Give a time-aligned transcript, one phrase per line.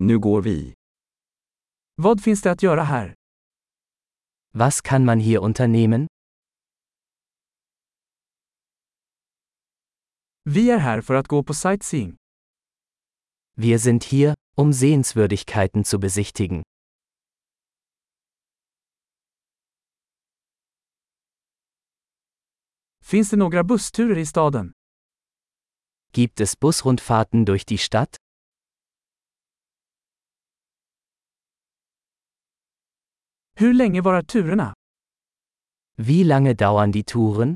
[0.00, 0.74] Nu går vi.
[1.94, 3.14] Vad finns det att göra här?
[4.54, 6.06] Was kann man hier unternehmen?
[10.44, 12.16] Vi är här för att gå på sightseeing.
[13.56, 16.62] Wir sind hier, um Sehenswürdigkeiten zu besichtigen.
[23.02, 24.72] Finns det några bussturer i staden?
[26.12, 28.17] Gibt es Busrundfahrten durch die Stadt?
[33.60, 34.74] Hur länge varar turerna?
[35.96, 37.54] Wie lange dauern die Touren?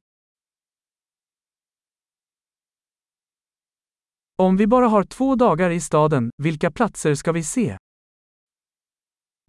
[4.38, 7.76] Om vi bara har två dagar i staden, vilka platser ska vi se?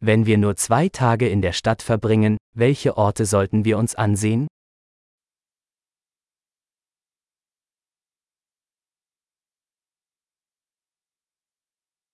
[0.02, 4.48] Wenn wir nur zwei Tage in der Stadt verbringen, welche Orte sollten wir uns ansehen?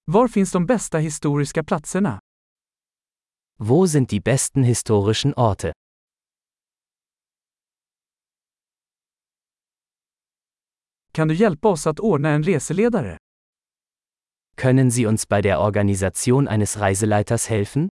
[0.05, 2.19] Var finns de bästa historiska platserna?
[3.61, 5.73] Wo sind die besten historischen Orte?
[11.13, 13.17] Kan du hjälpa oss att ordna en reseledare?
[14.55, 17.89] Können Sie uns bei der Organisation eines Reiseleiters helfen?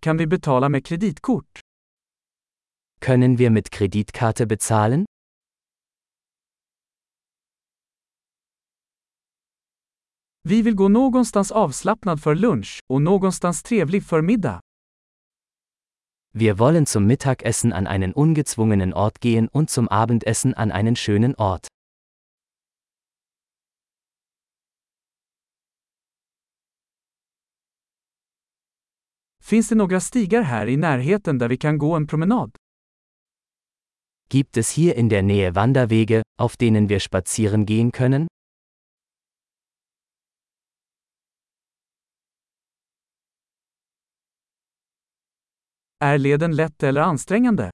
[0.00, 1.60] Kan vi betala med kreditkort?
[3.00, 5.04] Können wir mit Kreditkarte bezahlen?
[10.50, 14.60] Vi vill gå någonstans avslappnad för lunch och någonstans trevlig för middag.
[16.32, 21.34] Wir wollen zum Mittagessen an einen ungezwungenen Ort gehen und zum Abendessen an einen schönen
[21.34, 21.66] Ort.
[29.42, 32.56] Finns det några stigar här i närheten där vi kan gå en promenad?
[34.30, 38.29] Gibt es hier in der Nähe Wanderwege, auf denen wir spazieren gehen können?
[46.02, 47.70] Är leden lätt eller ansträngande?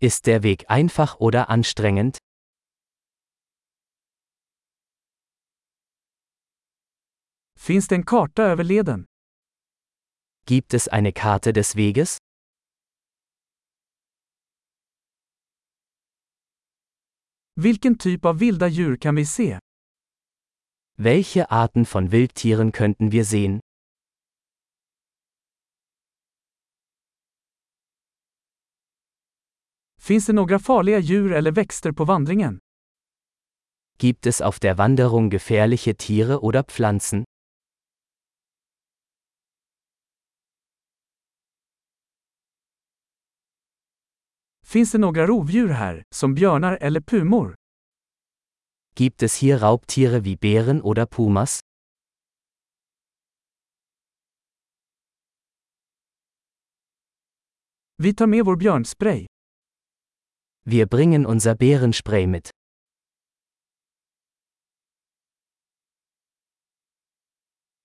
[0.00, 2.18] Ist der Weg einfach oder anstrengend?
[7.58, 9.04] Finns det en karta över leden?
[10.46, 12.18] Gibt es eine Karte des Weges?
[17.54, 19.58] Vilken typ av vilda djur kan vi se?
[20.98, 23.60] Welche Arten von Wildtieren könnten wir sehen?
[30.10, 32.58] Finns det några farliga djur eller växter på vandringen?
[33.98, 37.24] Gibt es auf der Wanderung gefährliche Tiere oder Pflanzen?
[44.66, 47.54] Finns det några rovdjur här, som björnar eller pumor?
[48.94, 51.60] Gibt es hier Raubtiere wie Bären oder Pumas?
[57.96, 59.26] Vi tar med vår björnspray.
[60.64, 62.50] Wir bringen unser Bärenspray mit.